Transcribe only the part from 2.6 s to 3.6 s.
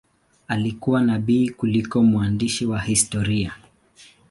wa historia.